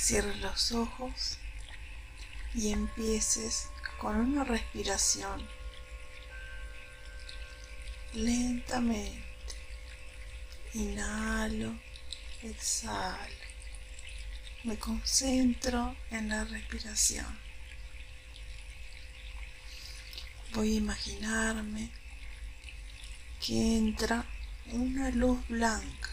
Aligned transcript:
cierres 0.00 0.38
los 0.38 0.72
ojos 0.72 1.38
y 2.54 2.72
empieces 2.72 3.68
con 3.98 4.16
una 4.16 4.44
respiración 4.44 5.46
lentamente. 8.14 9.28
Inhalo, 10.74 11.78
exhalo. 12.42 13.34
Me 14.64 14.78
concentro 14.78 15.96
en 16.10 16.28
la 16.28 16.44
respiración. 16.44 17.38
Voy 20.54 20.74
a 20.74 20.78
imaginarme 20.78 21.90
que 23.44 23.76
entra 23.76 24.24
una 24.72 25.10
luz 25.10 25.46
blanca 25.48 26.10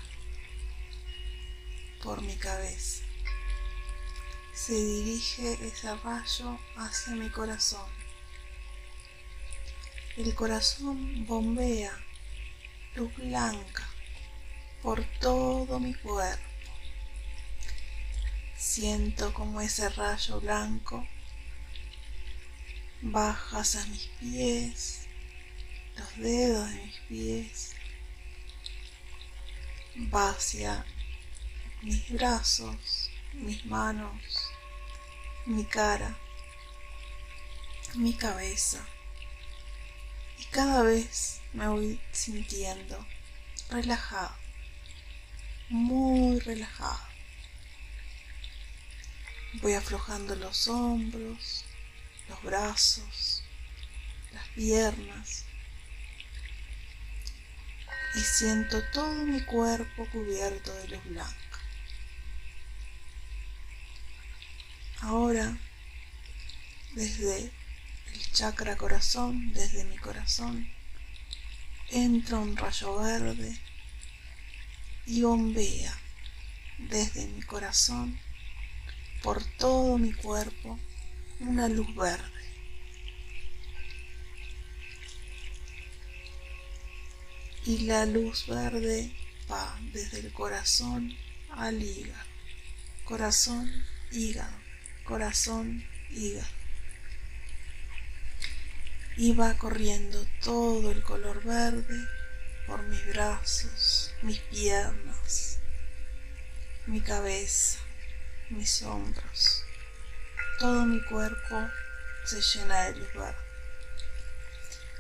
por 2.04 2.22
mi 2.22 2.36
cabeza. 2.36 3.07
Se 4.58 4.74
dirige 4.74 5.54
ese 5.66 5.96
rayo 5.98 6.60
hacia 6.76 7.14
mi 7.14 7.30
corazón. 7.30 7.90
El 10.18 10.34
corazón 10.34 11.28
bombea 11.28 11.94
luz 12.96 13.16
blanca 13.18 13.88
por 14.82 15.06
todo 15.22 15.80
mi 15.80 15.94
cuerpo. 15.94 16.44
Siento 18.58 19.32
como 19.32 19.62
ese 19.62 19.90
rayo 19.90 20.42
blanco 20.42 21.08
baja 23.02 23.60
hacia 23.60 23.86
mis 23.86 24.08
pies, 24.20 25.08
los 25.96 26.18
dedos 26.18 26.68
de 26.68 26.82
mis 26.82 27.00
pies, 27.08 27.76
va 30.14 30.32
hacia 30.32 30.84
mis 31.84 32.10
brazos, 32.10 33.12
mis 33.34 33.64
manos, 33.68 34.47
mi 35.48 35.64
cara, 35.64 36.14
mi 37.96 38.14
cabeza. 38.14 38.86
Y 40.38 40.44
cada 40.46 40.84
vez 40.84 41.40
me 41.54 41.70
voy 41.70 42.02
sintiendo 42.12 43.08
relajado, 43.70 44.36
muy 45.70 46.40
relajado. 46.42 47.00
Voy 49.62 49.74
aflojando 49.74 50.36
los 50.36 50.68
hombros, 50.68 51.64
los 52.28 52.44
brazos, 52.44 53.42
las 54.34 54.48
piernas 54.50 55.46
y 58.16 58.20
siento 58.20 58.84
todo 58.92 59.14
mi 59.14 59.40
cuerpo 59.46 60.06
cubierto 60.12 60.74
de 60.76 60.88
luz 60.90 61.04
blanca. 61.06 61.47
Ahora, 65.08 65.58
desde 66.94 67.38
el 67.40 68.32
chakra 68.34 68.76
corazón, 68.76 69.54
desde 69.54 69.86
mi 69.86 69.96
corazón, 69.96 70.70
entra 71.90 72.40
un 72.40 72.58
rayo 72.58 72.98
verde 72.98 73.58
y 75.06 75.22
bombea 75.22 75.98
desde 76.78 77.26
mi 77.28 77.42
corazón 77.44 78.20
por 79.24 79.42
todo 79.58 79.98
mi 79.98 80.12
cuerpo 80.12 80.78
una 81.40 81.70
luz 81.70 81.96
verde. 81.96 82.44
Y 87.66 87.78
la 87.86 88.06
luz 88.06 88.46
verde 88.46 89.16
va 89.50 89.80
desde 89.94 90.20
el 90.20 90.34
corazón 90.34 91.16
al 91.52 91.82
hígado. 91.82 92.28
Corazón, 93.06 93.72
hígado. 94.12 94.67
Corazón, 95.08 95.84
hígado. 96.10 96.48
Va 99.40 99.58
corriendo 99.58 100.26
todo 100.44 100.92
el 100.92 101.02
color 101.02 101.44
verde 101.44 102.08
por 102.68 102.84
mis 102.84 103.06
brazos, 103.08 104.14
mis 104.22 104.40
piernas, 104.40 105.60
mi 106.86 107.02
cabeza, 107.02 107.80
mis 108.50 108.82
hombros 108.84 109.64
todo 110.58 110.86
mi 110.86 111.00
cuerpo 111.04 111.70
se 112.26 112.42
llena 112.42 112.86
de 112.86 112.96
luz 112.96 113.14
verde. 113.14 113.36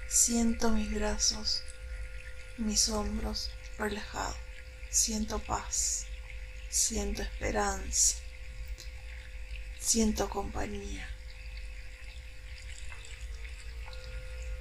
Siento 0.07 0.69
mis 0.69 0.93
brazos, 0.93 1.63
mis 2.57 2.89
hombros 2.89 3.49
relajados. 3.77 4.37
Siento 4.89 5.39
paz, 5.39 6.05
siento 6.69 7.23
esperanza, 7.23 8.17
siento 9.87 10.27
compañía. 10.27 11.09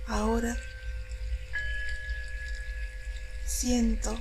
Ahora 0.06 0.56
siento 3.44 4.16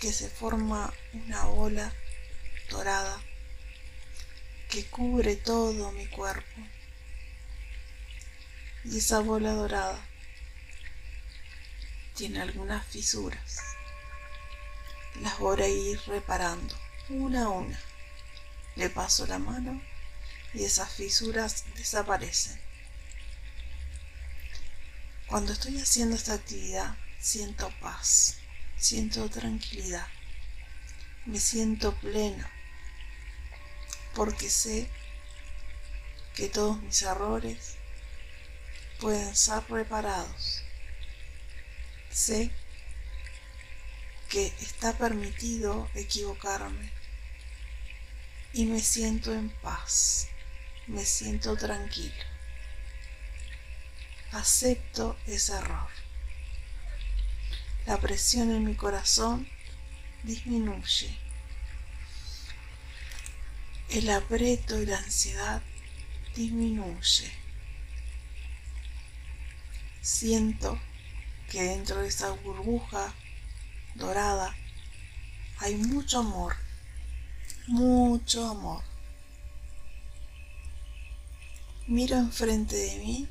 que 0.00 0.12
se 0.12 0.28
forma 0.28 0.92
una 1.12 1.46
ola 1.46 1.92
dorada 2.70 3.22
que 4.68 4.84
cubre 4.86 5.36
todo 5.36 5.92
mi 5.92 6.08
cuerpo. 6.08 6.60
Y 8.84 8.98
esa 8.98 9.20
bola 9.20 9.52
dorada 9.52 10.08
tiene 12.16 12.40
algunas 12.40 12.84
fisuras. 12.88 13.60
Las 15.20 15.38
voy 15.38 15.62
a 15.62 15.68
ir 15.68 16.00
reparando 16.08 16.74
una 17.08 17.44
a 17.44 17.48
una. 17.50 17.95
Le 18.76 18.90
paso 18.90 19.26
la 19.26 19.38
mano 19.38 19.82
y 20.54 20.64
esas 20.64 20.92
fisuras 20.92 21.64
desaparecen. 21.76 22.60
Cuando 25.26 25.52
estoy 25.52 25.80
haciendo 25.80 26.14
esta 26.14 26.34
actividad 26.34 26.96
siento 27.18 27.72
paz, 27.80 28.36
siento 28.78 29.28
tranquilidad, 29.28 30.06
me 31.24 31.40
siento 31.40 31.94
pleno 31.96 32.46
porque 34.14 34.48
sé 34.48 34.88
que 36.34 36.48
todos 36.48 36.80
mis 36.82 37.02
errores 37.02 37.76
pueden 38.98 39.36
ser 39.36 39.62
reparados. 39.68 40.62
Sé 42.10 42.50
que 44.28 44.46
está 44.60 44.96
permitido 44.96 45.90
equivocarme 45.94 46.95
y 48.52 48.64
me 48.66 48.80
siento 48.80 49.32
en 49.32 49.50
paz, 49.62 50.28
me 50.86 51.04
siento 51.04 51.56
tranquilo. 51.56 52.24
Acepto 54.32 55.16
ese 55.26 55.54
error. 55.54 55.88
La 57.86 57.98
presión 57.98 58.50
en 58.50 58.64
mi 58.64 58.74
corazón 58.74 59.48
disminuye 60.22 61.26
el 63.90 64.10
apreto 64.10 64.80
y 64.80 64.86
la 64.86 64.98
ansiedad 64.98 65.62
disminuye. 66.34 67.32
Siento 70.02 70.80
que 71.50 71.62
dentro 71.62 72.02
de 72.02 72.08
esa 72.08 72.30
burbuja 72.30 73.14
dorada 73.94 74.54
hay 75.58 75.76
mucho 75.76 76.20
amor, 76.20 76.56
mucho 77.66 78.48
amor. 78.48 78.82
Miro 81.86 82.16
enfrente 82.16 82.76
de 82.76 82.98
mí 82.98 83.28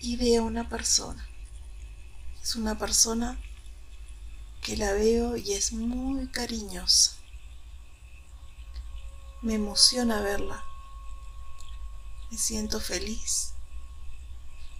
y 0.00 0.16
veo 0.16 0.44
una 0.44 0.68
persona. 0.68 1.26
Es 2.42 2.56
una 2.56 2.78
persona 2.78 3.38
que 4.62 4.76
la 4.76 4.92
veo 4.92 5.36
y 5.36 5.52
es 5.52 5.72
muy 5.72 6.28
cariñosa. 6.28 7.12
Me 9.42 9.54
emociona 9.54 10.20
verla. 10.20 10.62
Me 12.30 12.38
siento 12.38 12.80
feliz. 12.80 13.54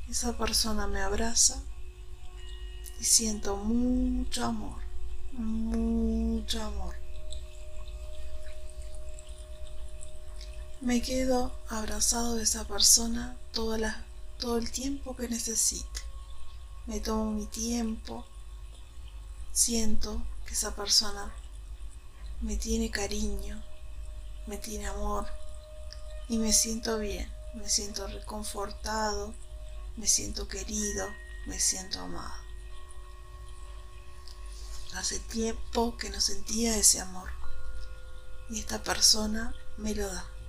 Esa 0.09 0.37
persona 0.37 0.87
me 0.87 1.01
abraza 1.01 1.63
y 3.01 3.05
siento 3.05 3.57
mucho 3.57 4.45
amor, 4.45 4.83
mucho 5.33 6.63
amor. 6.63 7.00
Me 10.81 11.03
quedo 11.03 11.53
abrazado 11.69 12.37
de 12.37 12.45
esa 12.45 12.65
persona 12.67 13.37
todo, 13.53 13.77
el 14.57 14.71
tiempo 14.71 15.15
que 15.15 15.29
necesite. 15.29 16.01
Me 16.87 17.01
tomo 17.01 17.33
mi 17.33 17.45
tiempo. 17.45 18.25
Siento 19.53 20.23
que 20.47 20.55
esa 20.55 20.75
persona 20.75 21.35
me 22.41 22.57
tiene 22.57 22.91
cariño, 22.91 23.63
me 24.47 24.57
tiene 24.57 24.87
amor 24.87 25.27
y 26.31 26.39
me 26.39 26.51
siento 26.51 26.99
bien, 26.99 27.31
me 27.57 27.69
siento 27.69 28.07
reconfortado, 28.07 29.35
me 29.97 30.07
siento 30.07 30.49
querido, 30.49 31.09
me 31.45 31.61
siento 31.61 32.01
amado. 32.01 32.43
Hace 34.95 35.19
tiempo 35.19 35.99
que 35.99 36.09
no 36.09 36.23
sentía 36.23 36.75
ese 36.79 37.01
amor 37.01 37.29
y 38.49 38.61
esta 38.61 38.83
persona 38.83 39.55
me 39.77 39.95
lo 39.95 40.07
da. 40.11 40.40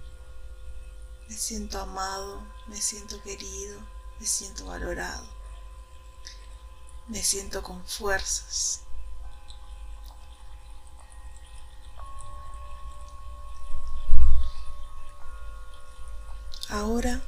Me 1.31 1.37
siento 1.37 1.79
amado, 1.79 2.43
me 2.67 2.75
siento 2.81 3.21
querido, 3.21 3.79
me 4.19 4.25
siento 4.25 4.65
valorado, 4.65 5.25
me 7.07 7.23
siento 7.23 7.63
con 7.63 7.87
fuerzas. 7.87 8.81
Ahora 16.67 17.21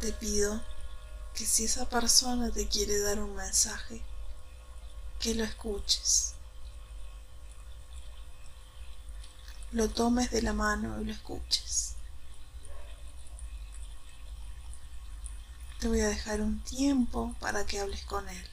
te 0.00 0.12
pido 0.12 0.60
que 1.32 1.46
si 1.46 1.66
esa 1.66 1.88
persona 1.88 2.50
te 2.50 2.66
quiere 2.66 2.98
dar 2.98 3.20
un 3.20 3.36
mensaje, 3.36 4.02
que 5.20 5.32
lo 5.32 5.44
escuches. 5.44 6.34
Lo 9.70 9.88
tomes 9.88 10.32
de 10.32 10.42
la 10.42 10.52
mano 10.52 11.00
y 11.00 11.04
lo 11.04 11.12
escuches. 11.12 11.94
Te 15.84 15.88
voy 15.88 16.00
a 16.00 16.08
dejar 16.08 16.40
un 16.40 16.60
tiempo 16.60 17.36
para 17.40 17.66
que 17.66 17.78
hables 17.78 18.06
con 18.06 18.26
él. 18.26 18.48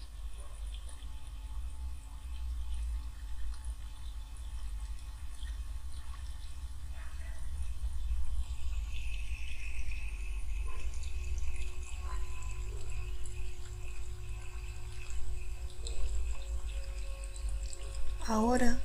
Ahora, 18.28 18.81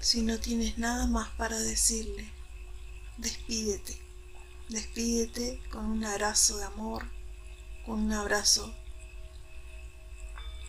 si 0.00 0.22
no 0.22 0.40
tienes 0.40 0.78
nada 0.78 1.06
más 1.06 1.28
para 1.36 1.56
decirle, 1.56 2.28
despídete. 3.18 4.05
Despídete 4.68 5.60
con 5.70 5.86
un 5.86 6.04
abrazo 6.04 6.56
de 6.58 6.64
amor, 6.64 7.08
con 7.84 8.00
un 8.00 8.12
abrazo 8.12 8.74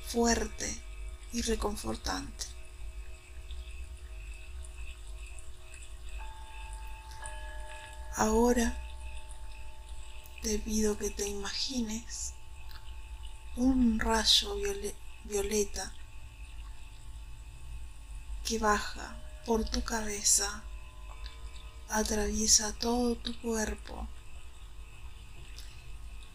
fuerte 0.06 0.82
y 1.34 1.42
reconfortante. 1.42 2.46
Ahora 8.16 8.78
te 10.42 10.60
pido 10.60 10.98
que 10.98 11.10
te 11.10 11.28
imagines 11.28 12.34
un 13.56 14.00
rayo 14.00 14.56
violeta 15.24 15.92
que 18.46 18.60
baja 18.60 19.18
por 19.46 19.68
tu 19.68 19.84
cabeza, 19.84 20.64
atraviesa 21.90 22.74
todo 22.74 23.16
tu 23.16 23.40
cuerpo 23.42 24.08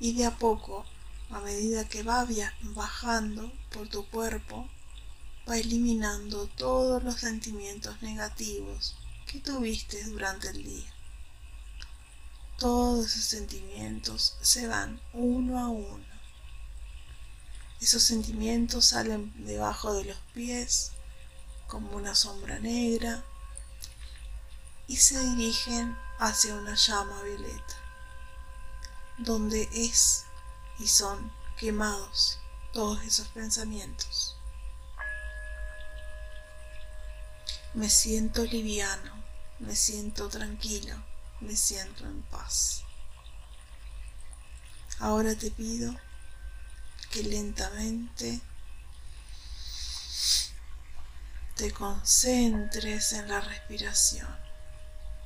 y 0.03 0.15
de 0.15 0.27
a 0.27 0.37
poco, 0.37 0.85
a 1.31 1.39
medida 1.39 1.89
que 1.89 2.03
va 2.03 2.27
bajando 2.75 3.53
por 3.71 3.89
tu 3.89 4.05
cuerpo, 4.09 4.69
va 5.49 5.57
eliminando 5.57 6.49
todos 6.49 7.05
los 7.05 7.21
sentimientos 7.21 8.03
negativos 8.03 8.97
que 9.27 9.39
tuviste 9.39 10.03
durante 10.05 10.49
el 10.49 10.65
día. 10.65 10.93
Todos 12.59 13.07
esos 13.07 13.25
sentimientos 13.25 14.37
se 14.41 14.67
van 14.67 15.01
uno 15.13 15.61
a 15.61 15.69
uno. 15.69 16.05
Esos 17.81 18.03
sentimientos 18.03 18.87
salen 18.87 19.33
debajo 19.45 19.95
de 19.95 20.05
los 20.05 20.19
pies 20.35 20.91
como 21.69 21.97
una 21.97 22.17
sombra 22.17 22.59
negra 22.59 23.25
y 24.93 24.97
se 24.97 25.19
dirigen 25.19 25.97
hacia 26.19 26.55
una 26.55 26.75
llama 26.75 27.23
violeta, 27.23 27.77
donde 29.17 29.67
es 29.73 30.27
y 30.79 30.87
son 30.87 31.33
quemados 31.57 32.39
todos 32.75 33.03
esos 33.05 33.27
pensamientos. 33.29 34.37
Me 37.73 37.89
siento 37.89 38.45
liviano, 38.45 39.15
me 39.61 39.75
siento 39.75 40.29
tranquilo, 40.29 40.95
me 41.41 41.57
siento 41.57 42.05
en 42.05 42.21
paz. 42.25 42.83
Ahora 44.99 45.35
te 45.35 45.51
pido 45.51 45.99
que 47.11 47.23
lentamente 47.23 48.43
te 51.57 51.73
concentres 51.73 53.15
en 53.15 53.29
la 53.29 53.41
respiración. 53.41 54.52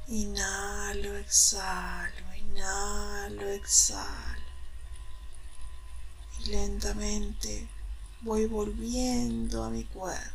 Inhalo, 0.08 1.17
exhalo, 1.17 2.35
inhalo, 2.35 3.49
exhalo. 3.49 4.47
Y 6.38 6.50
lentamente 6.50 7.69
voy 8.20 8.47
volviendo 8.47 9.64
a 9.64 9.70
mi 9.70 9.82
cuerpo. 9.85 10.31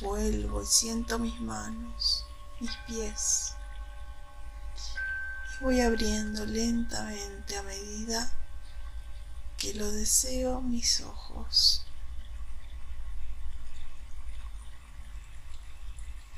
Vuelvo 0.00 0.62
y 0.62 0.66
siento 0.66 1.18
mis 1.18 1.40
manos, 1.40 2.24
mis 2.60 2.70
pies. 2.86 3.54
Y 5.52 5.64
voy 5.64 5.80
abriendo 5.80 6.46
lentamente 6.46 7.56
a 7.56 7.62
medida 7.64 8.32
que 9.58 9.74
lo 9.74 9.90
deseo 9.90 10.60
mis 10.60 11.00
ojos. 11.00 11.84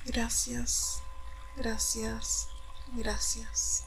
Gracias, 0.07 1.03
gracias, 1.57 2.49
gracias. 2.93 3.85